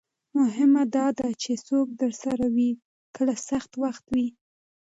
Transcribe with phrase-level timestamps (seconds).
[0.39, 2.69] مهمه دا ده چې څوک درسره وي
[3.15, 4.27] کله سخت وخت وي.